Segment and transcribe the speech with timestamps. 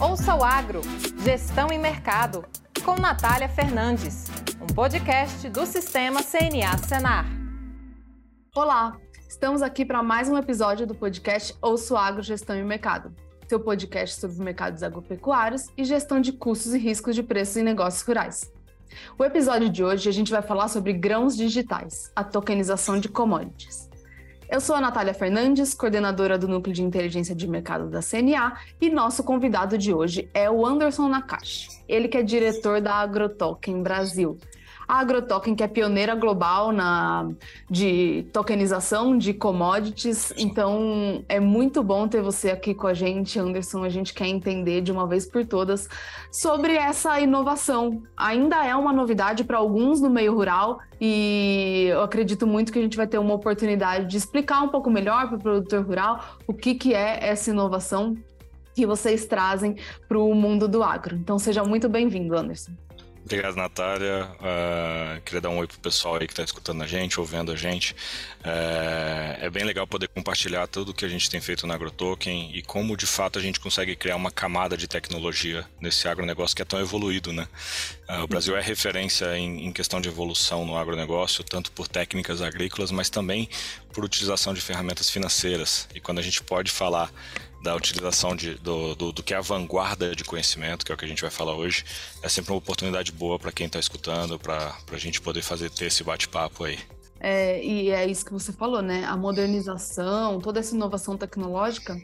[0.00, 0.80] Ouça o Agro,
[1.22, 2.46] Gestão e Mercado,
[2.82, 7.26] com Natália Fernandes, um podcast do Sistema CNA Senar.
[8.56, 8.96] Olá,
[9.28, 13.14] estamos aqui para mais um episódio do podcast Ouça o Agro, Gestão e Mercado,
[13.46, 18.02] seu podcast sobre mercados agropecuários e gestão de custos e riscos de preços em negócios
[18.02, 18.50] rurais.
[19.18, 23.89] O episódio de hoje a gente vai falar sobre grãos digitais, a tokenização de commodities.
[24.50, 28.90] Eu sou a Natália Fernandes, coordenadora do Núcleo de Inteligência de Mercado da CNA, e
[28.90, 31.68] nosso convidado de hoje é o Anderson Nakashi.
[31.88, 34.36] Ele que é diretor da AgroToken Brasil,
[34.90, 37.30] a AgroToken, que é pioneira global na,
[37.70, 40.34] de tokenização de commodities.
[40.36, 43.84] Então, é muito bom ter você aqui com a gente, Anderson.
[43.84, 45.88] A gente quer entender de uma vez por todas
[46.32, 48.02] sobre essa inovação.
[48.16, 52.82] Ainda é uma novidade para alguns no meio rural e eu acredito muito que a
[52.82, 56.52] gente vai ter uma oportunidade de explicar um pouco melhor para o produtor rural o
[56.52, 58.16] que, que é essa inovação
[58.74, 59.76] que vocês trazem
[60.08, 61.14] para o mundo do agro.
[61.14, 62.72] Então, seja muito bem-vindo, Anderson.
[63.30, 64.28] Obrigado, Natália.
[64.40, 67.54] Uh, queria dar um oi pro pessoal aí que está escutando a gente, ouvindo a
[67.54, 67.92] gente.
[68.40, 72.60] Uh, é bem legal poder compartilhar tudo que a gente tem feito na AgroToken e
[72.60, 76.64] como de fato a gente consegue criar uma camada de tecnologia nesse agronegócio que é
[76.64, 77.46] tão evoluído, né?
[78.08, 82.42] Uh, o Brasil é referência em, em, questão de evolução no agronegócio, tanto por técnicas
[82.42, 83.48] agrícolas, mas também
[83.92, 85.88] por utilização de ferramentas financeiras.
[85.94, 87.12] E quando a gente pode falar
[87.62, 90.98] da utilização de, do, do, do, que é a vanguarda de conhecimento, que é o
[90.98, 91.84] que a gente vai falar hoje,
[92.22, 95.86] é sempre uma oportunidade boa para quem está escutando, para a gente poder fazer ter
[95.86, 96.78] esse bate-papo aí.
[97.18, 99.04] É, e é isso que você falou, né?
[99.04, 102.00] A modernização, toda essa inovação tecnológica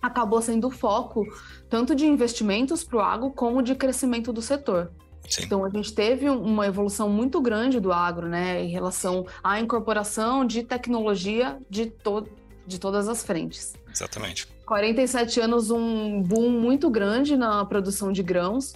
[0.00, 1.26] acabou sendo o foco
[1.68, 4.90] tanto de investimentos para o agro como de crescimento do setor.
[5.28, 5.42] Sim.
[5.44, 10.46] Então a gente teve uma evolução muito grande do agro, né, em relação à incorporação
[10.46, 12.26] de tecnologia de, to
[12.66, 13.74] de todas as frentes.
[13.92, 14.48] Exatamente.
[14.66, 18.74] 47 anos, um boom muito grande na produção de grãos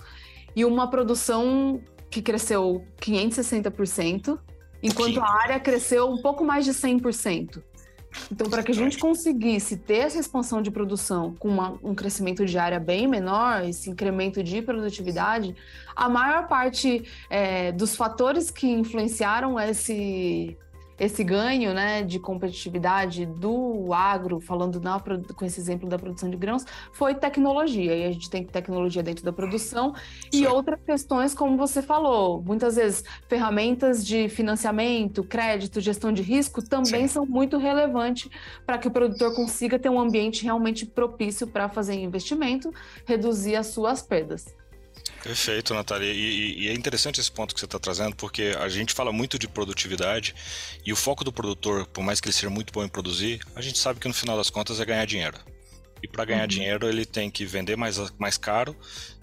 [0.55, 4.39] e uma produção que cresceu 560%,
[4.83, 5.21] enquanto Sim.
[5.21, 7.63] a área cresceu um pouco mais de 100%.
[8.31, 12.45] Então, para que a gente conseguisse ter essa expansão de produção com uma, um crescimento
[12.45, 15.55] de área bem menor, esse incremento de produtividade,
[15.95, 20.57] a maior parte é, dos fatores que influenciaram esse
[21.01, 26.37] esse ganho né, de competitividade do agro, falando na, com esse exemplo da produção de
[26.37, 27.97] grãos, foi tecnologia.
[27.97, 29.95] E a gente tem tecnologia dentro da produção
[30.31, 36.63] e outras questões, como você falou, muitas vezes ferramentas de financiamento, crédito, gestão de risco
[36.63, 38.31] também são muito relevantes
[38.67, 42.71] para que o produtor consiga ter um ambiente realmente propício para fazer investimento,
[43.07, 44.60] reduzir as suas perdas.
[45.23, 46.13] Perfeito, Natália.
[46.13, 49.39] E, e, é interessante esse ponto que você está trazendo, porque a gente fala muito
[49.39, 50.35] de produtividade
[50.85, 53.61] e o foco do produtor, por mais que ele seja muito bom em produzir, a
[53.61, 55.39] gente sabe que no final das contas é ganhar dinheiro.
[56.03, 56.49] E para ganhar uhum.
[56.49, 58.75] dinheiro, ele tem que vender mais, mais caro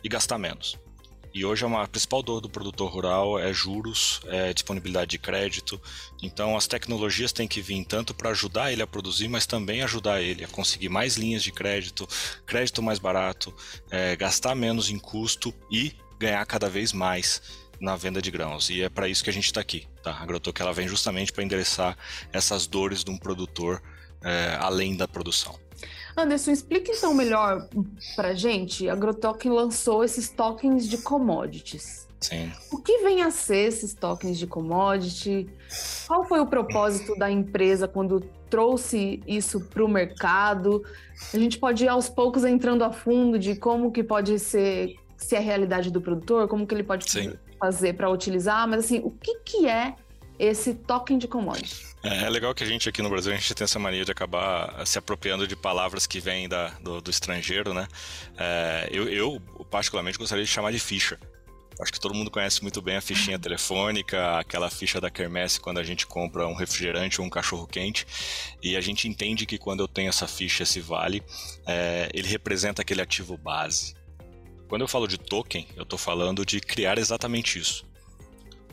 [0.04, 0.78] e gastar menos.
[1.34, 5.80] E hoje é uma principal dor do produtor rural é juros, é disponibilidade de crédito.
[6.22, 10.22] Então as tecnologias têm que vir tanto para ajudar ele a produzir, mas também ajudar
[10.22, 12.08] ele a conseguir mais linhas de crédito,
[12.46, 13.54] crédito mais barato,
[13.92, 17.42] é, gastar menos em custo e ganhar cada vez mais
[17.80, 18.70] na venda de grãos.
[18.70, 19.88] E é para isso que a gente está aqui.
[20.02, 20.12] Tá?
[20.12, 21.98] A Agrotoc ela vem justamente para endereçar
[22.34, 23.82] essas dores de um produtor
[24.24, 25.58] é, além da produção.
[26.18, 27.70] Anderson, explica então melhor
[28.16, 28.90] para gente.
[28.90, 32.08] A AgroToken lançou esses tokens de commodities.
[32.20, 32.52] Sim.
[32.72, 35.48] O que vem a ser esses tokens de commodity?
[36.08, 40.84] Qual foi o propósito da empresa quando trouxe isso para o mercado?
[41.32, 45.36] A gente pode ir aos poucos entrando a fundo de como que pode ser se
[45.36, 47.34] é a realidade do produtor, como que ele pode Sim.
[47.60, 49.96] fazer para utilizar, mas assim, o que, que é
[50.40, 51.88] esse token de commodity?
[52.04, 54.12] É, é, legal que a gente aqui no Brasil a gente tem essa mania de
[54.12, 57.88] acabar se apropriando de palavras que vêm da, do, do estrangeiro, né?
[58.38, 61.20] É, eu, eu, particularmente, gostaria de chamar de ficha.
[61.80, 65.78] Acho que todo mundo conhece muito bem a fichinha telefônica, aquela ficha da Kermesse quando
[65.78, 68.08] a gente compra um refrigerante ou um cachorro quente.
[68.64, 71.22] E a gente entende que quando eu tenho essa ficha, esse vale,
[71.68, 73.96] é, ele representa aquele ativo base.
[74.68, 77.86] Quando eu falo de token, eu estou falando de criar exatamente isso.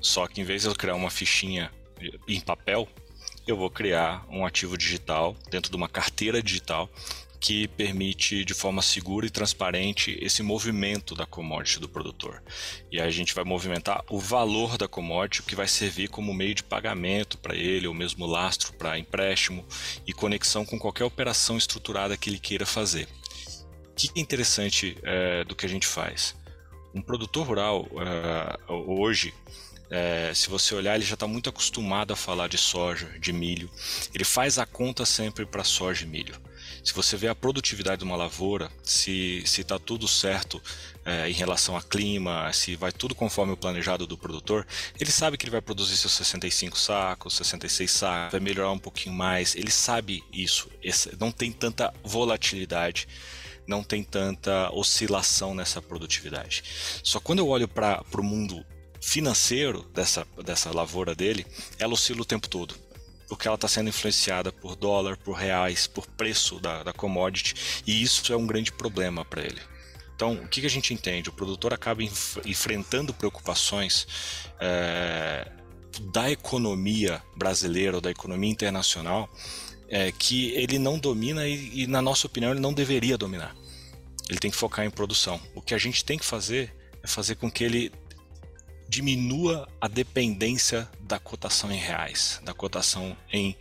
[0.05, 1.73] Só que em vez de eu criar uma fichinha
[2.29, 2.87] em papel,
[3.47, 6.91] eu vou criar um ativo digital dentro de uma carteira digital
[7.41, 12.43] que permite de forma segura e transparente esse movimento da commodity do produtor.
[12.93, 16.63] E a gente vai movimentar o valor da commodity, que vai servir como meio de
[16.63, 19.65] pagamento para ele, ou mesmo lastro para empréstimo
[20.07, 23.09] e conexão com qualquer operação estruturada que ele queira fazer.
[23.91, 26.35] O que é interessante é, do que a gente faz?
[26.95, 29.35] Um produtor rural, uh, hoje,
[29.91, 33.71] É, se você olhar, ele já está muito acostumado a falar de soja, de milho.
[34.15, 36.35] Ele faz a conta sempre para soja e milho.
[36.83, 40.61] Se você vê a produtividade de uma lavoura, se está tudo certo
[41.05, 44.67] é, em relação a clima, se vai tudo conforme o planejado do produtor,
[44.99, 49.15] ele sabe que ele vai produzir seus 65 sacos, 66 sacos, vai melhorar um pouquinho
[49.15, 53.07] mais, ele sabe isso, Esse, não tem tanta volatilidade
[53.67, 56.63] não tem tanta oscilação nessa produtividade.
[57.03, 58.63] Só quando eu olho para o mundo
[59.05, 61.47] financeiro dessa, dessa lavoura dele,
[61.79, 62.75] ela oscila o tempo todo
[63.27, 68.03] porque ela está sendo influenciada por dólar, por reais, por preço da, da commodity, e
[68.03, 69.61] isso é um grande problema para ele.
[70.15, 71.31] Então, o que, que, a gente entende?
[71.31, 74.07] O produtor acaba enf enfrentando preocupações
[74.61, 75.51] é,
[76.13, 79.29] da economia brasileira ou da economia internacional
[79.89, 83.57] é, que ele não domina e, e, na nossa opinião, ele não deveria dominar.
[84.29, 85.41] Ele tem que focar em produção.
[85.55, 86.73] O que a gente tem que fazer
[87.03, 87.93] é fazer com que ele
[88.89, 93.57] diminua a dependência da cotação em reais, da cotação em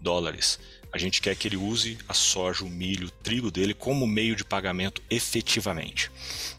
[0.00, 0.58] dólares.
[0.94, 4.36] A gente quer que ele use a soja, o milho, o trigo dele como meio
[4.36, 6.08] de pagamento efetivamente.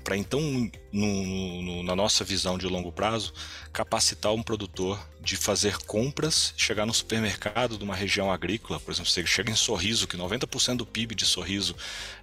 [0.04, 3.34] Para então, no, no, na nossa visão de longo prazo,
[3.72, 9.10] capacitar um produtor de fazer compras, chegar no supermercado de uma região agrícola, por exemplo,
[9.10, 11.74] você chega em Sorriso, que 90% do PIB de Sorriso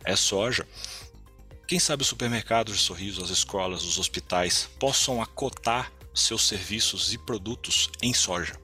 [0.04, 0.68] é soja,
[1.66, 7.18] quem sabe os supermercados de sorriso, as escolas, os hospitais possam acotar seus serviços e
[7.18, 8.54] produtos em soja.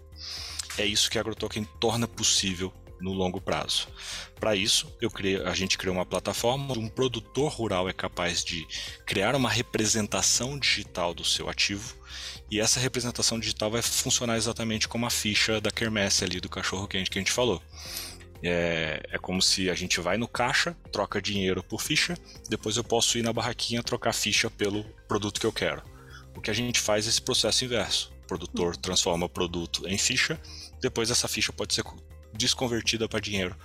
[0.76, 3.88] É isso que a AgroToken torna possível no longo prazo.
[4.38, 8.66] Para isso, criei, a gente criou uma plataforma onde um produtor rural é capaz de
[9.06, 11.96] criar uma representação digital do seu ativo
[12.50, 16.88] e essa representação digital vai funcionar exatamente como a ficha da quermesse ali do cachorro
[16.88, 17.62] quente que a gente falou.
[18.42, 22.16] É, é como se a gente vai no caixa, troca dinheiro por ficha,
[22.48, 25.82] depois eu posso ir na barraquinha trocar ficha pelo produto que eu quero.
[26.36, 28.12] O que a gente faz é esse processo inverso.
[28.24, 30.40] O produtor transforma o produto em ficha,
[30.80, 31.82] depois essa ficha pode ser
[32.32, 33.56] desconvertida para dinheiro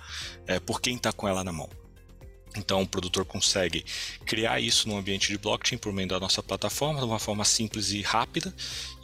[0.46, 1.68] é, por quem está com ela na mão.
[2.56, 3.84] Então o produtor consegue
[4.24, 7.90] criar isso no ambiente de blockchain por meio da nossa plataforma, de uma forma simples
[7.90, 8.54] e rápida,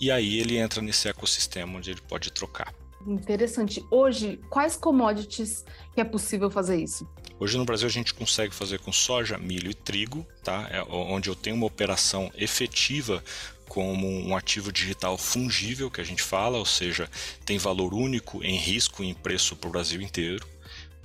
[0.01, 2.73] e aí ele entra nesse ecossistema onde ele pode trocar.
[3.07, 3.85] Interessante.
[3.91, 5.65] Hoje, quais commodities
[5.95, 7.09] que é possível fazer isso?
[7.39, 10.69] Hoje no Brasil a gente consegue fazer com soja, milho e trigo, tá?
[10.71, 13.25] É onde eu tenho uma operação efetiva
[13.67, 17.09] como um ativo digital fungível que a gente fala, ou seja,
[17.47, 20.47] tem valor único em risco e em preço para o Brasil inteiro.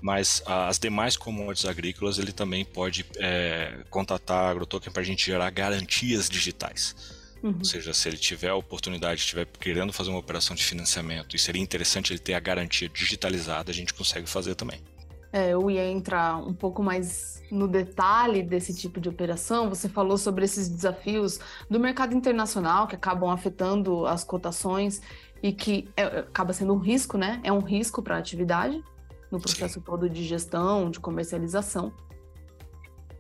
[0.02, 5.26] Mas as demais commodities agrícolas ele também pode é, contatar a AgroToken para a gente
[5.26, 7.15] gerar garantias digitais.
[7.46, 7.58] Uhum.
[7.60, 11.40] Ou seja, se ele tiver a oportunidade, estiver querendo fazer uma operação de financiamento e
[11.40, 14.82] seria interessante ele ter a garantia digitalizada, a gente consegue fazer também.
[15.32, 19.70] É, eu ia entrar um pouco mais no detalhe desse tipo de operação.
[19.70, 21.40] Você falou sobre esses desafios
[21.70, 25.02] do mercado internacional que acabam afetando as cotações
[25.44, 27.42] e que é, acaba sendo um risco, né?
[27.44, 28.84] É um risco para a atividade
[29.30, 29.82] no processo Sim.
[29.82, 31.94] todo de gestão, de comercialização.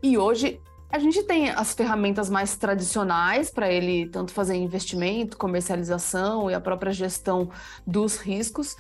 [0.01, 0.60] E hoje
[0.91, 6.61] a gente tem as ferramentas mais tradicionais para ele tanto fazer investimento, comercialização e a
[6.61, 7.49] própria gestão
[7.85, 8.77] dos riscos.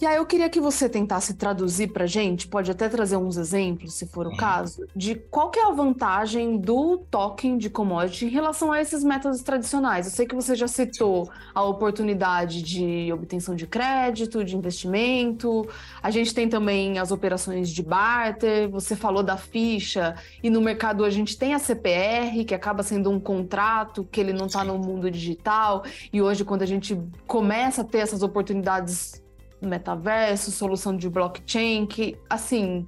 [0.00, 3.92] E aí eu queria que você tentasse traduzir para gente, pode até trazer uns exemplos,
[3.92, 4.36] se for o uhum.
[4.36, 9.04] caso, de qual que é a vantagem do token de commodity em relação a esses
[9.04, 10.06] métodos tradicionais.
[10.06, 15.68] Eu sei que você já citou a oportunidade de obtenção de crédito, de investimento.
[16.02, 18.70] A gente tem também as operações de barter.
[18.70, 23.10] Você falou da ficha e no mercado a gente tem a CPR, que acaba sendo
[23.10, 25.84] um contrato que ele não está no mundo digital.
[26.10, 29.20] E hoje quando a gente começa a ter essas oportunidades
[29.62, 32.86] metaverso, solução de blockchain, que, assim,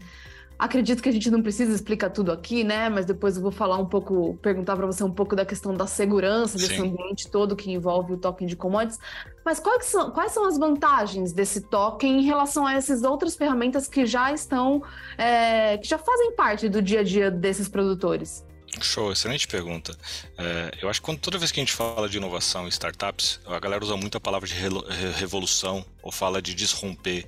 [0.59, 2.88] acredito que a gente não precisa explicar tudo aqui, né?
[2.88, 5.88] Mas depois eu vou falar um pouco, perguntar para você um pouco da questão da
[5.88, 6.88] segurança desse Sim.
[6.88, 9.00] ambiente todo que envolve o token de commodities.
[9.45, 13.88] Mas quais são, quais são as vantagens desse token em relação a essas outras ferramentas
[13.88, 14.83] que já estão,
[15.19, 18.47] é, que já fazem parte do dia a dia desses produtores?
[18.83, 19.97] Show, excelente pergunta.
[20.39, 23.41] É, eu acho que quando, toda vez que a gente fala de inovação em startups,
[23.47, 24.69] a galera usa muito a palavra de re
[25.17, 27.27] revolução ou fala de desromper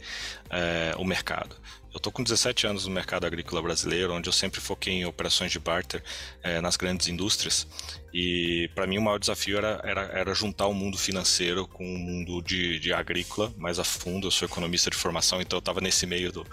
[0.50, 1.56] é, o mercado.
[1.94, 5.52] Eu estou com 17 anos no mercado agrícola brasileiro, onde eu sempre foquei em operações
[5.52, 6.02] de barter
[6.42, 7.68] é, nas grandes indústrias.
[8.12, 11.98] E para mim o maior desafio era, era, era, juntar o mundo financeiro com o
[11.98, 14.26] mundo de, de agrícola mais a fundo.
[14.26, 16.44] Eu sou economista de formação, então eu estava nesse meio do,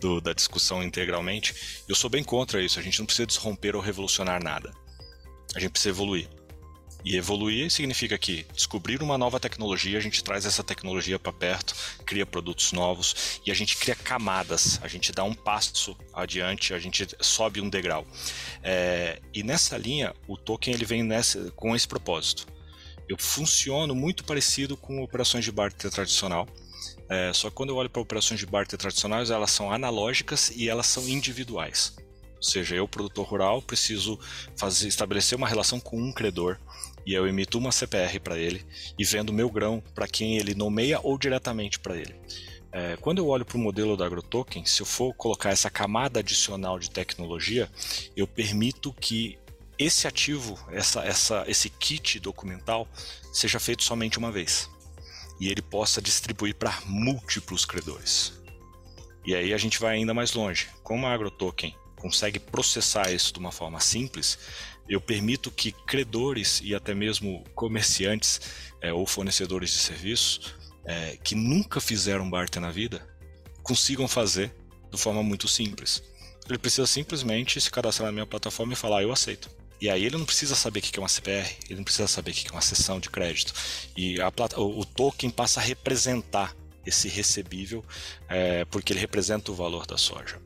[0.00, 1.54] do, da discussão integralmente.
[1.88, 2.80] Eu sou bem contra isso.
[2.80, 4.74] A gente não precisa desromper ou revolucionar nada.
[5.54, 6.28] A gente precisa evoluir.
[7.04, 11.74] E evoluir significa que descobrir uma nova tecnologia, a gente traz essa tecnologia para perto,
[12.04, 16.78] cria produtos novos e a gente cria camadas, a gente dá um passo adiante, a
[16.78, 18.06] gente sobe um degrau.
[18.62, 22.46] É, e nessa linha, o token ele vem nessa, com esse propósito
[23.08, 26.46] eu funciono muito parecido com operações de barter tradicional.
[27.08, 30.68] É, só que quando eu olho para operações de barter tradicionais, elas são analógicas e
[30.68, 31.96] elas são individuais.
[32.38, 34.18] Ou seja, eu, produtor rural, preciso
[34.56, 36.56] fazer, estabelecer uma relação com um credor
[37.04, 38.64] e eu emito uma CPR para ele
[38.98, 42.14] e vendo meu grão para quem ele nomeia ou diretamente para ele.
[42.70, 46.20] É, quando eu olho para o modelo da AgroToken, se eu for colocar essa camada
[46.20, 47.68] adicional de tecnologia,
[48.16, 49.38] eu permito que
[49.78, 52.86] esse ativo, essa, essa, esse kit documental,
[53.32, 54.68] seja feito somente uma vez
[55.40, 58.32] e ele possa distribuir para múltiplos credores.
[59.24, 60.68] E aí a gente vai ainda mais longe.
[60.82, 64.38] Como a AgroToken consegue processar isso de uma forma simples,
[64.88, 68.40] eu permito que credores e até mesmo comerciantes
[68.80, 73.06] é, ou fornecedores de serviços é, que nunca fizeram barter na vida
[73.62, 74.54] consigam fazer
[74.90, 76.02] de forma muito simples.
[76.48, 79.50] Ele precisa simplesmente se cadastrar na minha plataforma e falar: Eu aceito.
[79.80, 82.30] E aí ele não precisa saber o que é uma CPR, ele não precisa saber
[82.30, 83.52] o que é uma sessão de crédito.
[83.96, 87.84] E a, o, o token passa a representar esse recebível,
[88.28, 90.40] é, porque ele representa o valor da soja.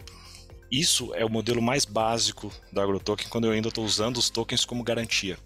[0.73, 4.65] Isso é o modelo mais básico da AgroToken quando eu ainda estou usando os tokens
[4.65, 5.39] como garantia.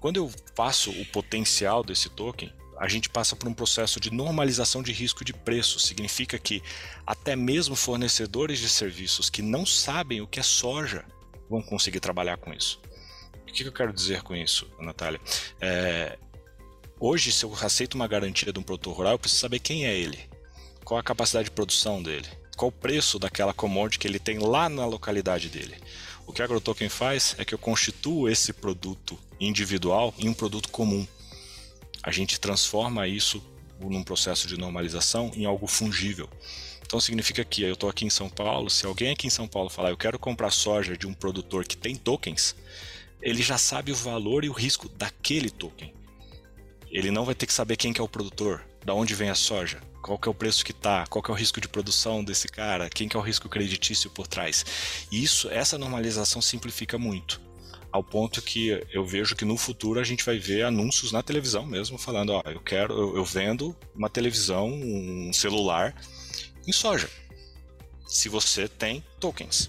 [0.00, 4.82] Quando eu passo o potencial desse token, a gente passa por um processo de normalização
[4.82, 5.78] de risco de preço.
[5.78, 6.62] Significa que
[7.06, 11.04] até mesmo fornecedores de serviços que não sabem o que é soja
[11.50, 12.80] vão conseguir trabalhar com isso.
[13.42, 15.20] O que eu quero dizer com isso, Natália?
[15.60, 16.18] É,
[16.98, 19.94] hoje, se eu aceito uma garantia de um produtor rural, eu preciso saber quem é
[19.94, 20.18] ele,
[20.82, 24.68] qual a capacidade de produção dele, qual o preço daquela commodity que ele tem lá
[24.68, 25.76] na localidade dele.
[26.26, 30.70] O que a AgroToken faz é que eu constituo esse produto individual em um produto
[30.70, 31.06] comum.
[32.02, 33.42] A gente transforma isso
[33.78, 36.28] num processo de normalização em algo fungível.
[36.84, 39.68] Então significa que eu estou aqui em São Paulo, se alguém aqui em São Paulo
[39.68, 42.56] falar eu quero comprar soja de um produtor que tem tokens,
[43.20, 45.92] ele já sabe o valor e o risco daquele token.
[46.90, 49.34] Ele não vai ter que saber quem que é o produtor, da onde vem a
[49.34, 52.22] soja, qual que é o preço que tá, qual que é o risco de produção
[52.22, 54.64] desse cara, quem que é o risco creditício por trás.
[55.10, 57.40] E isso, essa normalização simplifica muito.
[57.90, 61.66] Ao ponto que eu vejo que no futuro a gente vai ver anúncios na televisão
[61.66, 65.92] mesmo falando, ó, eu quero, eu, eu vendo uma televisão, um celular
[66.64, 67.10] em soja.
[68.06, 69.68] Se você tem tokens.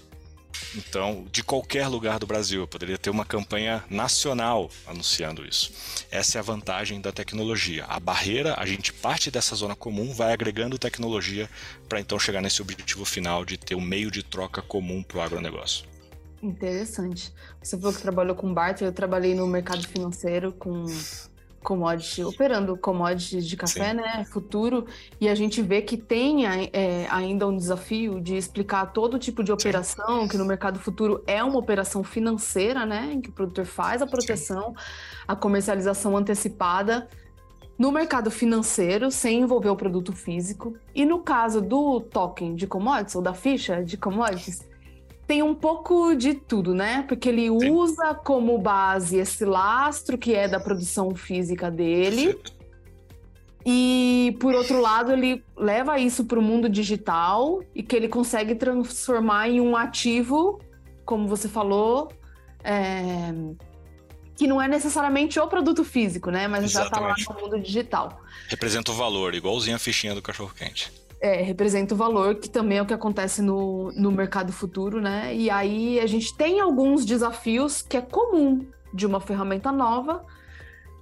[0.76, 5.72] Então, de qualquer lugar do Brasil, eu poderia ter uma campanha nacional anunciando isso.
[6.10, 7.84] Essa é a vantagem da tecnologia.
[7.86, 11.48] A barreira, a gente parte dessa zona comum, vai agregando tecnologia
[11.88, 15.20] para então chegar nesse objetivo final de ter um meio de troca comum para o
[15.22, 15.86] agronegócio.
[16.42, 17.32] Interessante.
[17.60, 20.86] Você falou que trabalhou com barter, eu trabalhei no mercado financeiro com
[21.62, 23.96] commodity, operando commodities de café, Sim.
[23.96, 24.86] né, futuro,
[25.20, 29.52] e a gente vê que tem é, ainda um desafio de explicar todo tipo de
[29.52, 30.28] operação, Sim.
[30.28, 34.06] que no mercado futuro é uma operação financeira, né, em que o produtor faz a
[34.06, 35.24] proteção, Sim.
[35.26, 37.08] a comercialização antecipada,
[37.78, 43.14] no mercado financeiro, sem envolver o produto físico, e no caso do token de commodities,
[43.14, 44.66] ou da ficha de commodities,
[45.28, 47.04] tem um pouco de tudo, né?
[47.06, 47.70] Porque ele Sim.
[47.70, 52.40] usa como base esse lastro que é da produção física dele.
[53.64, 58.54] E por outro lado, ele leva isso para o mundo digital e que ele consegue
[58.54, 60.58] transformar em um ativo,
[61.04, 62.10] como você falou,
[62.64, 63.30] é...
[64.34, 66.48] que não é necessariamente o produto físico, né?
[66.48, 66.90] Mas Exatamente.
[66.90, 68.22] já está lá no mundo digital.
[68.48, 72.78] Representa o valor, igualzinho a fichinha do cachorro quente é, representa o valor, que também
[72.78, 75.34] é o que acontece no, no mercado futuro, né?
[75.34, 80.24] E aí a gente tem alguns desafios que é comum de uma ferramenta nova,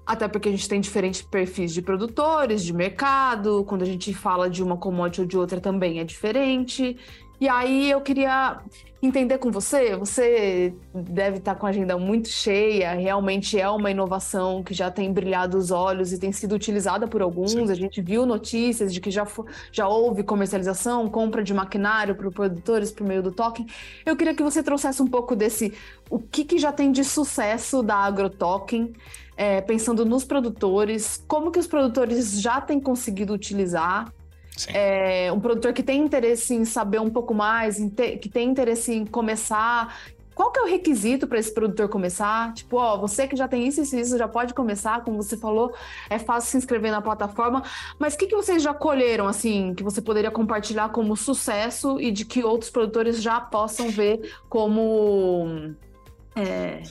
[0.06, 4.48] até porque a gente tem diferentes perfis de produtores, de mercado, quando a gente fala
[4.48, 6.96] de uma commodity ou de outra também é diferente.
[7.40, 8.60] E aí eu queria
[9.02, 14.62] entender com você, você deve estar com a agenda muito cheia, realmente é uma inovação
[14.62, 17.52] que já tem brilhado os olhos e tem sido utilizada por alguns.
[17.52, 17.70] Sim.
[17.70, 19.26] A gente viu notícias de que já,
[19.70, 23.66] já houve comercialização, compra de maquinário para produtores por meio do token.
[24.04, 25.74] Eu queria que você trouxesse um pouco desse
[26.08, 28.92] o que, que já tem de sucesso da AgroToken,
[29.36, 34.10] é, pensando nos produtores, como que os produtores já têm conseguido utilizar
[34.68, 37.76] é, um produtor que tem interesse em saber um pouco mais,
[38.20, 39.96] que tem interesse em começar.
[40.34, 42.52] Qual que é o requisito para esse produtor começar?
[42.52, 45.72] Tipo, ó, você que já tem isso e isso, já pode começar, como você falou,
[46.10, 47.62] é fácil se inscrever na plataforma.
[47.98, 52.10] Mas o que, que vocês já colheram, assim, que você poderia compartilhar como sucesso e
[52.10, 55.74] de que outros produtores já possam ver como
[56.36, 56.82] é,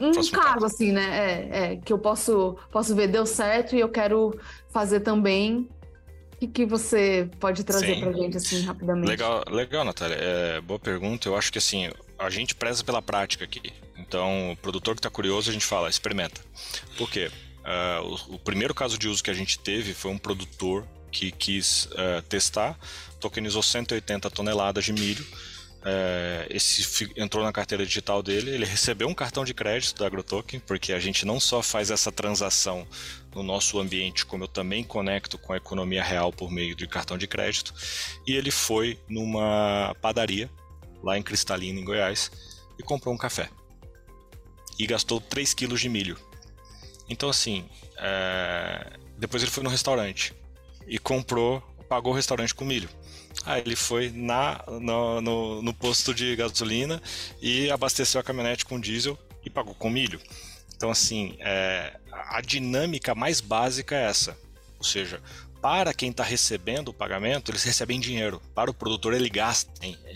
[0.00, 1.18] um caso, assim, né?
[1.18, 4.38] É, é, que eu posso, posso ver, deu certo e eu quero
[4.70, 5.68] fazer também
[6.46, 9.08] que, que você pode trazer para a gente assim rapidamente?
[9.08, 10.16] Legal, legal, Natália.
[10.18, 11.28] É, boa pergunta.
[11.28, 13.72] Eu acho que assim a gente preza pela prática aqui.
[13.96, 16.40] Então, o produtor que está curioso, a gente fala, experimenta.
[16.96, 17.30] Por quê?
[17.64, 21.30] uh, o, o, primeiro caso de uso que a gente teve foi um produtor que
[21.30, 22.78] quis uh, testar,
[23.20, 25.24] tokenizou 180 toneladas de milho.
[25.84, 30.60] Uh, esse entrou na carteira digital dele, ele recebeu um cartão de crédito da AgroToken,
[30.60, 32.86] porque a gente não só faz essa transação
[33.34, 37.18] no nosso ambiente, como eu também conecto com a economia real por meio de cartão
[37.18, 37.74] de crédito.
[38.26, 40.50] E ele foi numa padaria,
[41.02, 42.30] lá em Cristalina, em Goiás,
[42.78, 43.48] e comprou um café.
[44.78, 46.18] E gastou 3 quilos de milho.
[47.08, 47.64] Então, assim,
[47.98, 48.98] é...
[49.18, 50.34] depois ele foi no restaurante
[50.86, 52.88] e comprou, pagou o restaurante com milho.
[53.44, 57.02] Aí ele foi na, no, no, no, posto de gasolina
[57.42, 60.20] e abasteceu a caminhonete com diesel e pagou com milho.
[60.76, 61.98] Então, assim, é,
[62.28, 64.36] a dinâmica mais básica é essa.
[64.78, 65.20] Ou seja,
[65.60, 68.40] para quem está recebendo o pagamento, eles recebem dinheiro.
[68.54, 69.70] Para o produtor, ele gasta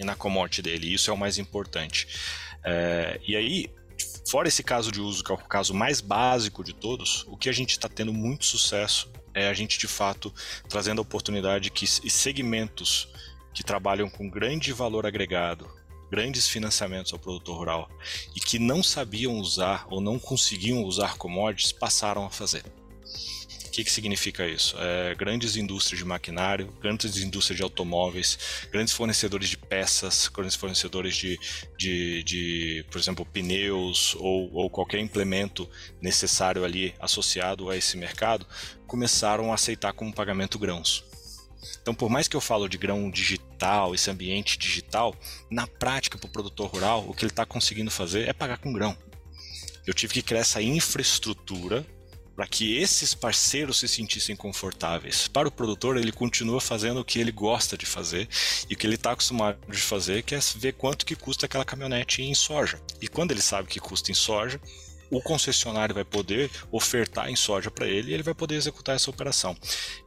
[0.05, 0.93] na commodity dele.
[0.93, 2.07] Isso é o mais importante.
[2.63, 3.71] É, e aí,
[4.29, 7.49] fora esse caso de uso, que é o caso mais básico de todos, o que
[7.49, 10.33] a gente está tendo muito sucesso é a gente de fato
[10.69, 13.09] trazendo a oportunidade que segmentos
[13.55, 15.69] que trabalham com grande valor agregado,
[16.11, 17.91] grandes financiamentos ao produtor rural
[18.35, 22.65] e que não sabiam usar ou não conseguiam usar commodities passaram a fazer.
[23.67, 24.75] O que, que significa isso?
[24.77, 31.15] É, grandes indústrias de maquinário, grandes indústrias de automóveis, grandes fornecedores de peças, grandes fornecedores
[31.15, 31.39] de,
[31.77, 35.69] de, de por exemplo, pneus ou, ou qualquer implemento
[36.01, 38.45] necessário ali associado a esse mercado,
[38.85, 41.05] começaram a aceitar como pagamento grãos.
[41.81, 43.11] Então, por mais que eu falo de grão
[43.59, 45.15] digital, esse ambiente digital,
[45.51, 48.73] na prática, para o produtor rural, o que ele está conseguindo fazer é pagar com
[48.73, 48.97] grão.
[49.87, 51.85] Eu tive que criar essa infraestrutura
[52.37, 55.27] para que esses parceiros se sentissem confortáveis.
[55.27, 58.29] Para o produtor, ele continua fazendo o que ele gosta de fazer
[58.71, 61.65] e o que ele está acostumado de fazer, que é ver quanto que custa aquela
[61.65, 62.81] caminhonete em soja.
[63.01, 64.61] E quando ele sabe que custa em soja,
[65.11, 69.11] o concessionário vai poder ofertar em soja para ele e ele vai poder executar essa
[69.11, 69.57] operação.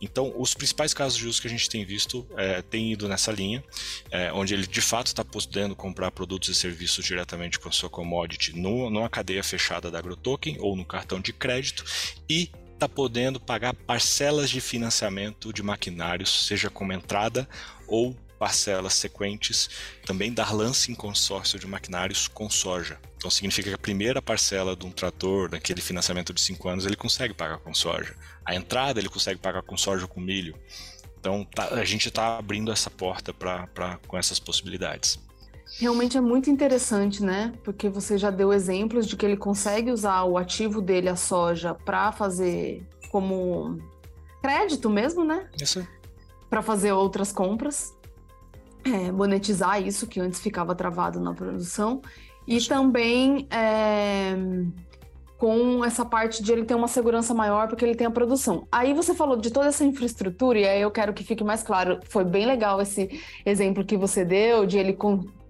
[0.01, 3.63] Então, os principais casos de uso que a gente tem visto é, ido nessa linha,
[4.10, 7.89] é, onde ele de fato está podendo comprar produtos e serviços diretamente com a sua
[7.89, 11.84] commodity no, numa cadeia fechada da AgroToken ou no cartão de crédito
[12.29, 17.48] e está podendo pagar parcelas de financiamento de maquinários, seja como entrada
[17.87, 19.69] ou parcelas sequentes,
[20.03, 22.97] também dar lance em consórcio de maquinários com soja.
[23.15, 26.95] Então significa que a primeira parcela de um trator, daquele financiamento de 5 anos, ele
[26.95, 28.15] consegue pagar com soja.
[28.43, 30.55] A entrada ele consegue pagar com soja ou com milho.
[31.19, 35.19] Então tá, a gente está abrindo essa porta pra, pra, com essas possibilidades.
[35.79, 37.53] Realmente é muito interessante, né?
[37.63, 41.75] Porque você já deu exemplos de que ele consegue usar o ativo dele, a soja,
[41.75, 43.77] para fazer como
[44.41, 45.47] crédito mesmo, né?
[45.61, 45.87] Isso.
[46.49, 48.00] Para fazer outras compras
[48.83, 52.01] é, monetizar isso que antes ficava travado na produção
[52.48, 54.35] e também é,
[55.37, 58.67] com essa parte de ele ter uma segurança maior porque ele tem a produção.
[58.72, 62.00] Aí você falou de toda essa infraestrutura e aí eu quero que fique mais claro.
[62.09, 64.94] Foi bem legal esse exemplo que você deu de ele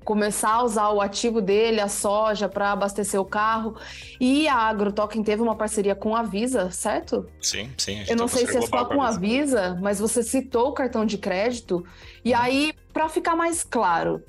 [0.04, 3.76] começar a usar o ativo dele, a soja, para abastecer o carro.
[4.20, 7.28] E a AgroToken teve uma parceria com a Visa, certo?
[7.42, 8.04] Sim, sim.
[8.08, 11.18] Eu não sei se é só com a Visa, mas você citou o cartão de
[11.18, 11.86] crédito.
[12.24, 12.40] E uhum.
[12.40, 14.24] aí, para ficar mais claro,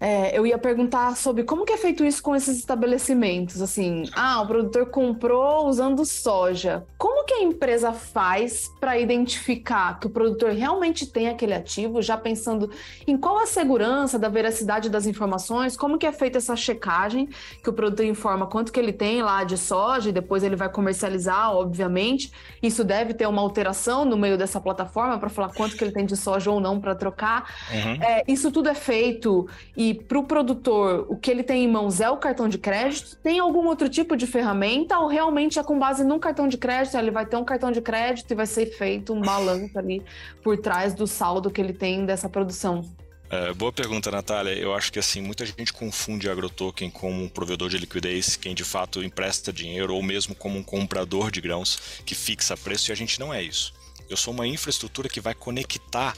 [0.00, 4.40] é, eu ia perguntar sobre como que é feito isso com esses estabelecimentos, assim, ah,
[4.40, 6.86] o produtor comprou usando soja.
[6.96, 12.16] Como que a empresa faz para identificar que o produtor realmente tem aquele ativo, já
[12.16, 12.70] pensando
[13.06, 17.28] em qual a segurança da veracidade das informações, como que é feita essa checagem,
[17.62, 20.70] que o produtor informa quanto que ele tem lá de soja e depois ele vai
[20.70, 22.32] comercializar, obviamente.
[22.62, 26.06] Isso deve ter uma alteração no meio dessa plataforma para falar quanto que ele tem
[26.06, 27.52] de soja ou não para trocar.
[27.70, 28.02] Uhum.
[28.02, 32.00] É, isso tudo é feito e para o produtor o que ele tem em mãos
[32.00, 35.78] é o cartão de crédito, tem algum outro tipo de ferramenta ou realmente é com
[35.78, 36.96] base num cartão de crédito?
[36.96, 40.02] Ele vai ter um cartão de crédito e vai ser feito um balanço ali
[40.42, 42.84] por trás do saldo que ele tem dessa produção.
[43.32, 44.50] É, boa pergunta, Natália.
[44.50, 48.64] Eu acho que assim muita gente confunde AgroToken como um provedor de liquidez, quem de
[48.64, 52.96] fato empresta dinheiro, ou mesmo como um comprador de grãos que fixa preço, e a
[52.96, 53.72] gente não é isso.
[54.08, 56.16] Eu sou uma infraestrutura que vai conectar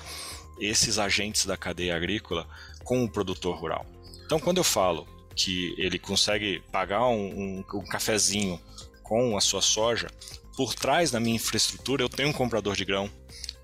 [0.58, 2.46] esses agentes da cadeia agrícola
[2.84, 3.86] com o produtor rural.
[4.24, 8.60] Então, quando eu falo que ele consegue pagar um, um, um cafezinho
[9.02, 10.08] com a sua soja,
[10.56, 13.10] por trás da minha infraestrutura eu tenho um comprador de grão,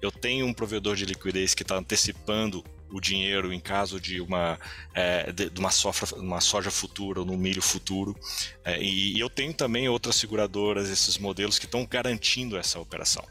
[0.00, 4.58] eu tenho um provedor de liquidez que está antecipando o dinheiro em caso de uma,
[4.94, 8.16] é, de, uma, sofra, uma soja futura ou no milho futuro.
[8.64, 13.24] É, e, e, eu tenho também outras seguradoras, esses modelos que estão garantindo essa operação.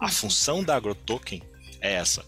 [0.00, 1.42] A função da AgroToken
[1.80, 2.24] é essa: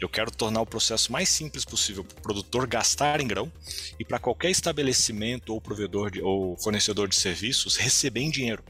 [0.00, 3.52] eu quero tornar o processo mais simples possível para o produtor gastar em grão
[3.98, 8.64] e para qualquer estabelecimento ou provedor de, ou fornecedor de serviços receber em dinheiro,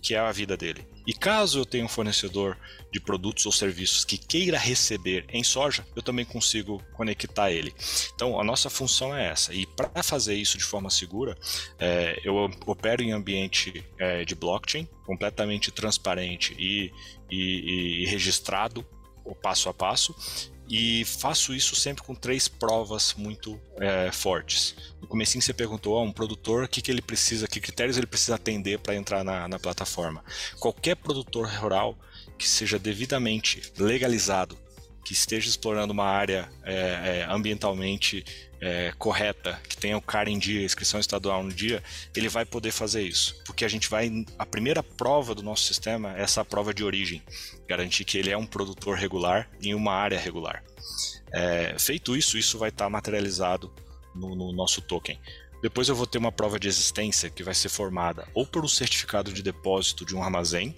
[0.00, 0.86] que é a vida dele.
[1.04, 2.56] E caso eu tenha um fornecedor
[2.92, 7.74] de produtos ou serviços que queira receber em soja, eu também consigo conectar ele.
[8.14, 9.52] Então, a nossa função é essa.
[9.52, 11.36] E para fazer isso de forma segura,
[11.78, 16.92] é, eu opero em ambiente é, de blockchain, completamente transparente e,
[17.28, 18.86] e, e registrado
[19.24, 20.14] o passo a passo
[20.68, 24.74] e faço isso sempre com três provas muito é, fortes.
[25.00, 28.06] No começo você perguntou a um produtor o que, que ele precisa, que critérios ele
[28.06, 30.24] precisa atender para entrar na, na plataforma.
[30.58, 31.98] Qualquer produtor rural
[32.38, 34.58] que seja devidamente legalizado,
[35.04, 38.24] que esteja explorando uma área é, é, ambientalmente
[38.60, 41.82] é, correta, que tenha o CAR em dia, inscrição estadual no dia,
[42.14, 43.34] ele vai poder fazer isso.
[43.44, 44.24] Porque a gente vai.
[44.38, 47.20] A primeira prova do nosso sistema é essa prova de origem.
[47.68, 50.62] Garantir que ele é um produtor regular em uma área regular.
[51.32, 53.72] É, feito isso, isso vai estar materializado
[54.14, 55.18] no, no nosso token.
[55.62, 58.68] Depois eu vou ter uma prova de existência que vai ser formada ou por um
[58.68, 60.74] certificado de depósito de um armazém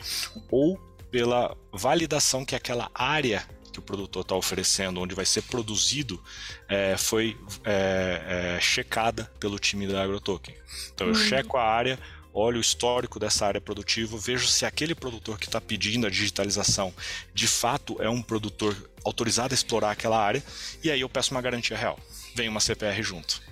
[0.51, 0.79] ou
[1.11, 6.23] pela validação que aquela área que o produtor está oferecendo, onde vai ser produzido,
[6.69, 10.55] é, foi é, é, checada pelo time da AgroToken.
[10.95, 11.29] Então eu uhum.
[11.29, 11.99] checo a área,
[12.33, 16.95] olho o histórico dessa área produtiva, vejo se aquele produtor que está pedindo a digitalização
[17.35, 20.43] de fato é um produtor autorizado a explorar aquela área,
[20.83, 21.99] e aí eu peço uma garantia real.
[22.35, 23.43] Vem uma CPR junto.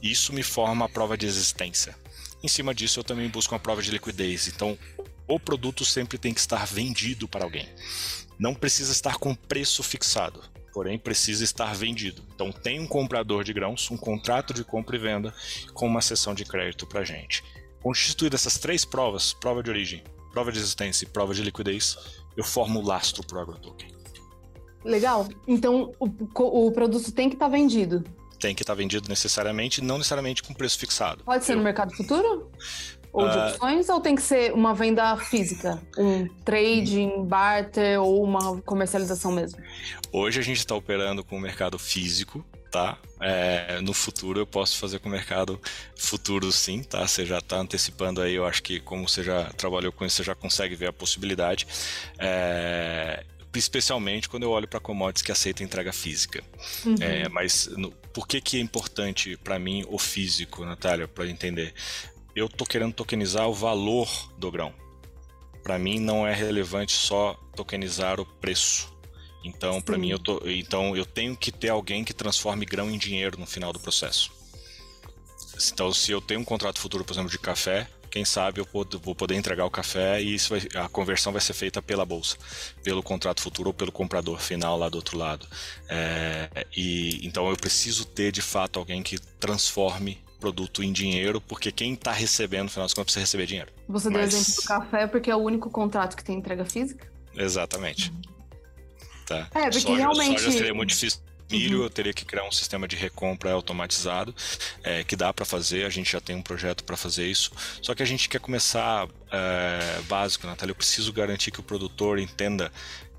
[0.00, 1.96] Isso me forma a prova de existência.
[2.42, 4.48] Em cima disso, eu também busco uma prova de liquidez.
[4.48, 4.76] Então,
[5.28, 7.68] o produto sempre tem que estar vendido para alguém
[8.42, 12.24] não precisa estar com preço fixado, porém precisa estar vendido.
[12.34, 15.32] Então tem um comprador de grãos, um contrato de compra e venda
[15.72, 17.44] com uma sessão de crédito para gente.
[17.80, 20.02] Constituídas essas três provas, prova de origem,
[20.32, 21.96] prova de existência e prova de liquidez,
[22.36, 23.92] eu formo o lastro para o AgroToken.
[24.84, 25.28] Legal.
[25.46, 28.02] Então o, o produto tem que estar tá vendido.
[28.40, 31.22] Tem que estar tá vendido necessariamente, não necessariamente com preço fixado.
[31.22, 31.58] Pode ser eu...
[31.58, 32.50] no mercado futuro?
[33.12, 35.80] Ou de uh, opções, ou tem que ser uma venda física?
[35.98, 39.60] Um trading, barter ou uma comercialização mesmo?
[40.10, 42.96] Hoje a gente está operando com o mercado físico, tá?
[43.20, 45.60] É, no futuro eu posso fazer com o mercado
[45.94, 47.06] futuro sim, tá?
[47.06, 50.24] Você já está antecipando aí, eu acho que como você já trabalhou com isso, você
[50.24, 51.66] já consegue ver a possibilidade.
[52.18, 56.42] É, especialmente quando eu olho para commodities que aceitam entrega física.
[56.84, 56.94] Uhum.
[57.00, 61.74] É, mas no, por que, que é importante para mim o físico, Natália, para entender?
[62.34, 64.72] Eu tô querendo tokenizar o valor do grão.
[65.62, 68.92] Para mim não é relevante só tokenizar o preço.
[69.44, 72.98] Então, para mim eu tô, então eu tenho que ter alguém que transforme grão em
[72.98, 74.32] dinheiro no final do processo.
[75.72, 79.14] Então, se eu tenho um contrato futuro, por exemplo, de café, quem sabe eu vou
[79.14, 82.36] poder entregar o café e isso vai, a conversão vai ser feita pela bolsa,
[82.82, 85.46] pelo contrato futuro ou pelo comprador final lá do outro lado.
[85.88, 91.70] É, e então eu preciso ter de fato alguém que transforme produto em dinheiro, porque
[91.70, 93.70] quem está recebendo, no final das contas, precisa receber dinheiro.
[93.88, 94.30] Você Mas...
[94.30, 97.06] deu exemplo do café porque é o único contrato que tem entrega física?
[97.36, 98.12] Exatamente.
[99.24, 99.48] Tá.
[99.54, 100.40] É, porque soja, realmente...
[100.40, 101.20] Soja seria muito difícil
[101.52, 104.34] milho, eu teria que criar um sistema de recompra automatizado,
[104.82, 107.52] é, que dá para fazer, a gente já tem um projeto para fazer isso.
[107.82, 110.70] Só que a gente quer começar é, básico, Natália.
[110.70, 112.72] Eu preciso garantir que o produtor entenda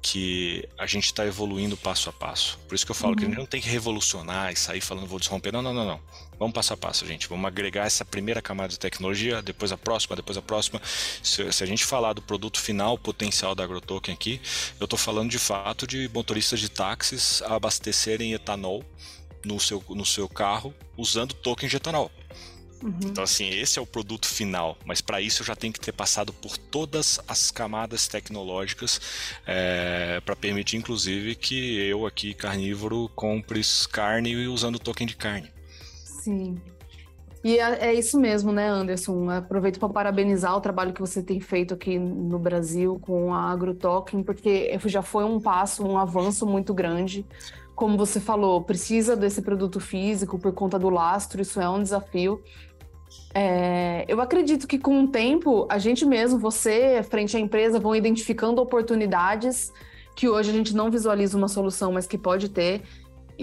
[0.03, 2.59] que a gente está evoluindo passo a passo.
[2.67, 3.17] Por isso que eu falo uhum.
[3.17, 5.53] que a gente não tem que revolucionar e sair falando vou desromper.
[5.53, 6.01] Não, não, não, não.
[6.43, 7.29] Vamos passo a passo, gente.
[7.29, 10.81] Vamos agregar essa primeira camada de tecnologia, depois a próxima, depois a próxima.
[10.83, 14.41] Se, se a gente falar do produto final, potencial da AgroToken aqui,
[14.77, 18.83] eu estou falando de fato de motoristas de táxis abastecerem etanol
[19.45, 22.11] no seu, no seu carro usando token de etanol.
[22.81, 22.99] Uhum.
[23.05, 25.93] Então, assim, esse é o produto final, mas para isso eu já tenho que ter
[25.93, 28.99] passado por todas as camadas tecnológicas
[29.47, 35.52] é, para permitir, inclusive, que eu aqui, carnívoro, compre carne usando token de carne.
[36.23, 36.55] Sim.
[37.43, 39.29] E é, é isso mesmo, né, Anderson?
[39.29, 44.23] Aproveito para parabenizar o trabalho que você tem feito aqui no Brasil com a AgroToken,
[44.23, 47.25] porque já foi um passo, um avanço muito grande.
[47.75, 52.41] Como você falou, precisa desse produto físico por conta do lastro, isso é um desafio.
[53.33, 57.93] É, eu acredito que com o tempo, a gente mesmo, você, frente à empresa, vão
[57.93, 59.73] identificando oportunidades
[60.15, 62.83] que hoje a gente não visualiza uma solução, mas que pode ter.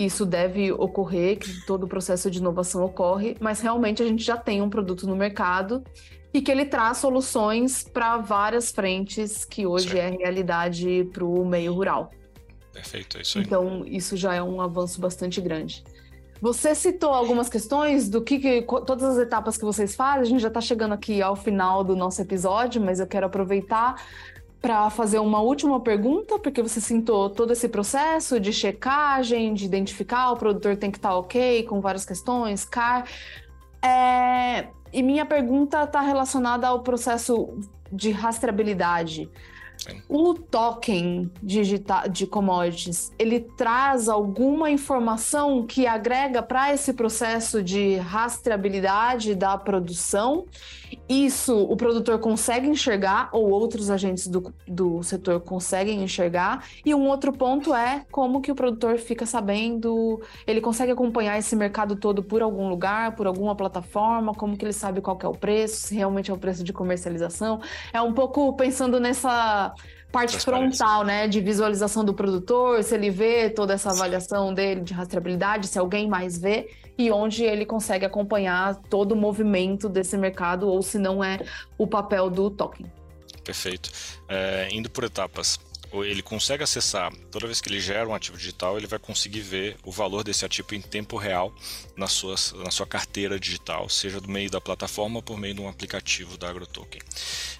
[0.00, 4.34] Isso deve ocorrer, que todo o processo de inovação ocorre, mas realmente a gente já
[4.34, 5.84] tem um produto no mercado
[6.32, 10.14] e que ele traz soluções para várias frentes que hoje certo.
[10.14, 12.10] é realidade para o meio rural.
[12.72, 13.44] Perfeito, é isso aí.
[13.44, 15.84] Então, isso já é um avanço bastante grande.
[16.40, 20.22] Você citou algumas questões do que, que, todas as etapas que vocês fazem.
[20.22, 24.02] A gente já está chegando aqui ao final do nosso episódio, mas eu quero aproveitar
[24.60, 30.32] para fazer uma última pergunta, porque você citou todo esse processo de checagem, de identificar
[30.32, 33.06] o produtor tem que estar tá ok com várias questões, CAR.
[33.82, 34.68] É...
[34.92, 37.58] E minha pergunta está relacionada ao processo
[37.90, 39.30] de rastreabilidade.
[40.08, 47.96] O token digital de commodities, ele traz alguma informação que agrega para esse processo de
[47.96, 50.46] rastreabilidade da produção?
[51.08, 56.64] Isso o produtor consegue enxergar ou outros agentes do, do setor conseguem enxergar?
[56.84, 61.54] E um outro ponto é como que o produtor fica sabendo, ele consegue acompanhar esse
[61.54, 65.32] mercado todo por algum lugar, por alguma plataforma, como que ele sabe qual é o
[65.32, 67.60] preço, se realmente é o preço de comercialização?
[67.92, 69.69] É um pouco pensando nessa
[70.10, 74.92] parte frontal, né, de visualização do produtor, se ele vê toda essa avaliação dele de
[74.92, 80.68] rastreabilidade, se alguém mais vê e onde ele consegue acompanhar todo o movimento desse mercado
[80.68, 81.38] ou se não é
[81.78, 82.90] o papel do token.
[83.44, 83.90] Perfeito.
[84.28, 85.58] É, indo por etapas
[85.92, 89.76] ele consegue acessar, toda vez que ele gera um ativo digital, ele vai conseguir ver
[89.84, 91.52] o valor desse ativo em tempo real
[91.96, 95.60] na sua, na sua carteira digital, seja do meio da plataforma ou por meio de
[95.60, 97.00] um aplicativo da AgroToken.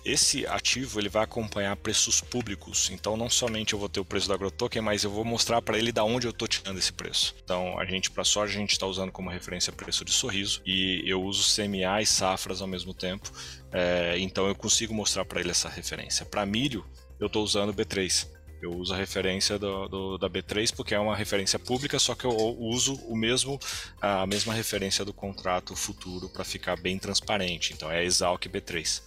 [0.05, 4.29] Esse ativo ele vai acompanhar preços públicos, então não somente eu vou ter o preço
[4.29, 7.35] da AgroToken, mas eu vou mostrar para ele da onde eu estou tirando esse preço.
[7.43, 11.03] Então a gente, para soja, a gente está usando como referência preço de sorriso e
[11.05, 13.31] eu uso CMA e safras ao mesmo tempo,
[13.73, 16.25] é, então eu consigo mostrar para ele essa referência.
[16.25, 16.85] Para milho,
[17.21, 18.27] eu estou usando B3.
[18.63, 22.27] Eu uso a referência do, do, da B3 porque é uma referência pública, só que
[22.27, 23.59] eu uso o mesmo,
[24.01, 27.73] a mesma referência do contrato futuro para ficar bem transparente.
[27.73, 29.03] Então é Exalc B3,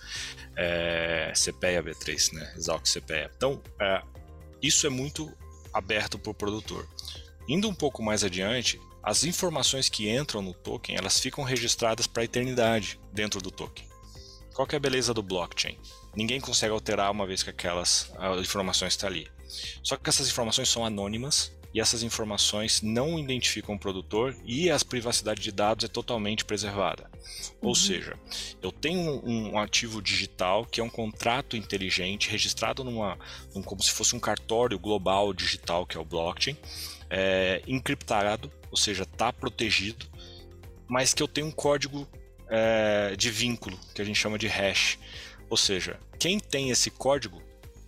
[0.56, 2.54] é, CPEA B3, né?
[2.56, 3.30] Exalc CPEA.
[3.38, 4.02] Então é,
[4.62, 5.32] isso é muito
[5.71, 6.88] aberto para o produtor.
[7.47, 12.23] Indo um pouco mais adiante, as informações que entram no token elas ficam registradas para
[12.23, 13.86] a eternidade dentro do token.
[14.54, 15.78] Qual é a beleza do blockchain?
[16.15, 19.28] Ninguém consegue alterar uma vez que aquelas informações estão tá ali.
[19.82, 24.78] Só que essas informações são anônimas e essas informações não identificam o produtor e a
[24.80, 27.10] privacidade de dados é totalmente preservada.
[27.13, 27.69] Uhum.
[27.69, 28.15] Ou seja,
[28.62, 33.17] eu tenho um, ativo digital que é um contrato inteligente registrado numa,
[33.56, 36.56] num, como se fosse um cartório global digital que é o blockchain,
[37.10, 40.06] é, encriptado, ou seja, está protegido,
[40.88, 42.08] mas que eu tenho um código
[42.49, 44.99] é, de vínculo que a gente chama de hash.
[45.54, 47.39] Ou seja, quem tem esse código,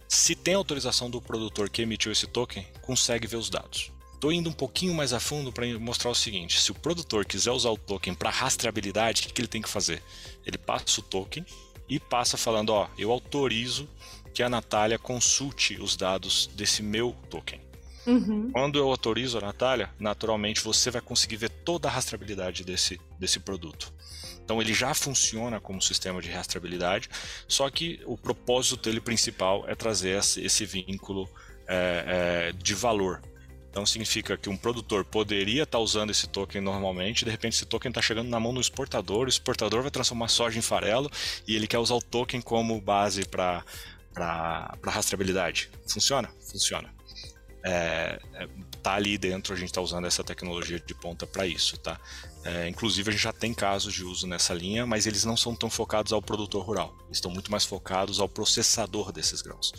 [0.08, 3.91] se tem autorização do produtor que emitiu esse token, consegue ver os dados.
[4.13, 7.49] Estou indo um pouquinho mais a fundo para mostrar o seguinte: se o produtor quiser
[7.49, 10.04] usar o token para rastreabilidade, o que ele tem que fazer?
[10.45, 11.43] Ele passa o token
[11.89, 13.89] e passa falando: ó, eu autorizo
[14.32, 17.60] que a Natália consulte os dados desse meu token.
[18.06, 18.51] Uhum.
[18.51, 23.39] Quando eu autorizo a Natália, naturalmente você vai conseguir ver toda a rastreabilidade desse, desse
[23.39, 23.91] produto.
[24.45, 27.10] Então ele já funciona como sistema de rastreabilidade,
[27.47, 31.27] só que o propósito dele principal é trazer esse vínculo
[31.67, 33.21] é, é, de valor.
[33.71, 37.65] Então significa que um produtor poderia estar tá usando esse token normalmente, de repente esse
[37.65, 41.12] token está chegando na mão do exportador, o exportador vai transformar soja em farelo
[41.47, 43.65] e ele quer usar o token como base para
[44.86, 45.71] rastreabilidade.
[45.88, 46.29] Funciona?
[46.39, 46.93] Funciona.
[47.65, 48.47] É, é,
[48.84, 51.99] tá ali dentro, a gente está usando essa tecnologia de ponta para isso, tá?
[52.45, 55.55] É, inclusive, a gente já tem casos de uso nessa linha, mas eles não são
[55.55, 56.95] tão focados ao produtor rural.
[57.10, 59.73] Estão muito mais focados ao processador desses grãos.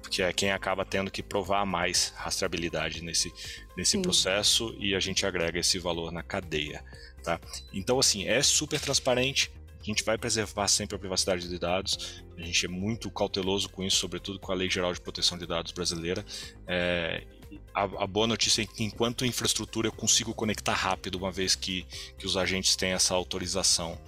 [0.00, 3.30] Porque é quem acaba tendo que provar mais rastreabilidade nesse,
[3.76, 6.82] nesse processo e a gente agrega esse valor na cadeia.
[7.22, 7.38] Tá?
[7.70, 9.52] Então, assim, é super transparente.
[9.78, 12.24] A gente vai preservar sempre a privacidade de dados.
[12.38, 15.46] A gente é muito cauteloso com isso, sobretudo com a Lei Geral de Proteção de
[15.46, 16.24] Dados brasileira.
[16.66, 17.22] É,
[17.76, 21.86] a, a, boa notícia é que enquanto infraestrutura eu consigo conectar rápido, uma vez que,
[22.16, 23.98] que os agentes têm essa autorização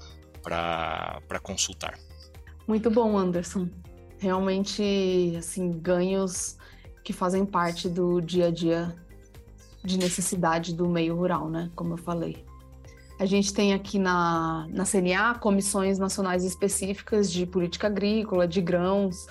[0.42, 1.98] para consultar.
[2.66, 3.68] Muito bom, Anderson.
[4.18, 6.56] Realmente, assim, ganhos
[7.04, 8.96] que fazem parte do dia a dia
[9.84, 11.70] de necessidade do meio rural, né?
[11.76, 12.44] Como eu falei.
[13.20, 19.26] A gente tem aqui na, na CNA comissões nacionais específicas de política agrícola, de grãos,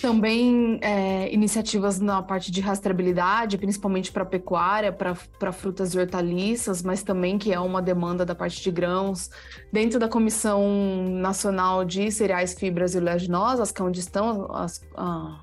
[0.00, 7.02] também é, iniciativas na parte de rastreabilidade, principalmente para pecuária, para frutas e hortaliças, mas
[7.02, 9.30] também que é uma demanda da parte de grãos.
[9.72, 10.62] Dentro da Comissão
[11.08, 15.40] Nacional de Cereais, Fibras e Oleaginosas, que é onde estão as, ah,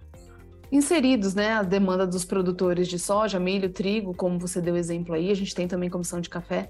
[0.71, 5.31] inseridos né, a demanda dos produtores de soja, milho, trigo, como você deu exemplo aí.
[5.31, 6.69] A gente tem também comissão de café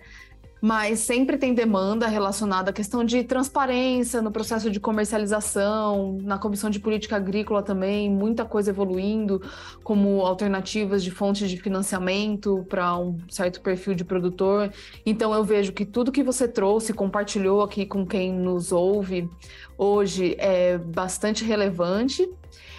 [0.61, 6.69] mas sempre tem demanda relacionada à questão de transparência no processo de comercialização, na comissão
[6.69, 9.41] de política agrícola também, muita coisa evoluindo,
[9.83, 14.71] como alternativas de fontes de financiamento para um certo perfil de produtor.
[15.05, 19.29] Então eu vejo que tudo que você trouxe, compartilhou aqui com quem nos ouve
[19.77, 22.29] hoje é bastante relevante.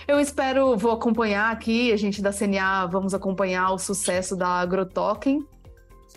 [0.07, 5.47] Eu espero, vou acompanhar aqui, a gente da CNA, vamos acompanhar o sucesso da AgroToken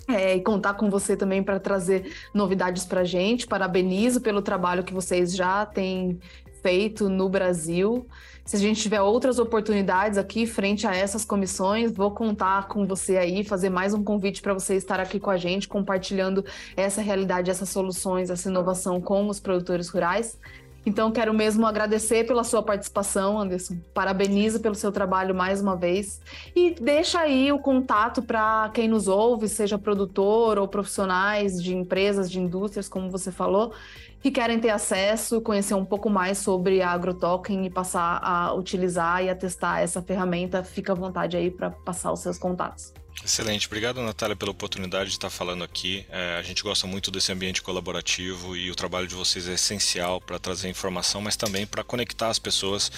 [0.07, 3.47] é, e contar com você também para trazer novidades para a gente.
[3.47, 6.19] Parabenizo pelo trabalho que vocês já têm
[6.61, 8.07] feito no Brasil.
[8.45, 13.17] Se a gente tiver outras oportunidades aqui frente a essas comissões, vou contar com você
[13.17, 16.43] aí, fazer mais um convite para você estar aqui com a gente, compartilhando
[16.75, 20.37] essa realidade, essas soluções, essa inovação com os produtores rurais.
[20.85, 23.77] Então, quero mesmo agradecer pela sua participação, Anderson.
[23.93, 26.19] Parabenizo pelo seu trabalho mais uma vez.
[26.53, 32.29] E deixa aí o contato para quem nos ouve, seja produtor ou profissionais de empresas,
[32.29, 33.73] de indústrias, como você falou,
[34.21, 39.23] que querem ter acesso, conhecer um pouco mais sobre a AgroToken e passar a utilizar
[39.23, 40.63] e a testar essa ferramenta.
[40.63, 42.93] Fica à vontade aí para passar os seus contatos.
[43.21, 46.05] Excelente, obrigado Natália pela oportunidade de estar falando aqui.
[46.09, 50.19] É, a gente gosta muito desse ambiente colaborativo e o trabalho de vocês é essencial
[50.19, 52.91] para trazer informação, mas também para conectar as pessoas,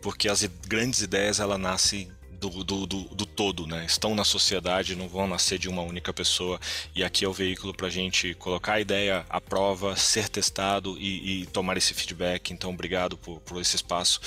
[0.00, 2.10] porque as grandes ideias ela nascem
[2.48, 3.84] do, do, do, do, todo, né?
[3.84, 6.60] Estão na sociedade, não vão nascer de uma única pessoa.
[6.94, 10.96] E aqui é o veículo para a gente colocar a ideia à prova, ser testado
[10.98, 12.52] e, e tomar esse feedback.
[12.52, 14.20] Então, obrigado por, por esse espaço.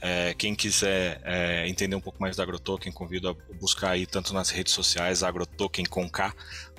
[0.00, 4.32] É, quem quiser é, entender um pouco mais da AgroToken, convido a buscar aí tanto
[4.32, 6.34] nas redes sociais, AgroToken com K,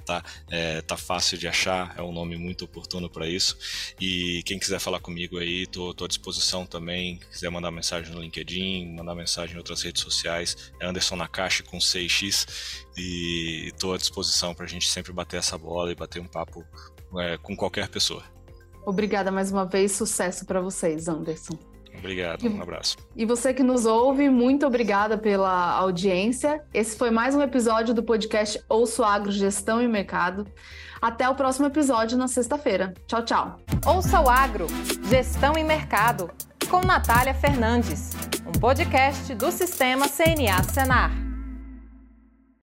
[0.08, 0.24] tá?
[0.50, 3.58] É, tá fácil de achar, é um nome muito oportuno para isso.
[4.00, 7.20] E quem quiser falar comigo aí, tô, tô à disposição também.
[7.30, 11.78] Quiser mandar mensagem no LinkedIn, mandar mensagem em outras redes sociais, é Anderson Nakashi com
[11.78, 16.28] 6x e tô à disposição para a gente sempre bater essa bola e bater um
[16.28, 16.66] papo
[17.20, 18.24] é, com qualquer pessoa.
[18.86, 21.77] Obrigada mais uma vez, sucesso para vocês, Anderson.
[21.98, 22.98] Obrigado, um abraço.
[23.16, 26.64] E você que nos ouve, muito obrigada pela audiência.
[26.74, 30.48] Esse foi mais um episódio do podcast Ouço Agro Gestão e Mercado.
[31.02, 32.94] Até o próximo episódio na sexta-feira.
[33.08, 33.60] Tchau, tchau.
[33.86, 34.68] Ouça o Agro,
[35.10, 36.30] Gestão e Mercado,
[36.70, 38.12] com Natália Fernandes,
[38.48, 41.27] um podcast do Sistema CNA Senar.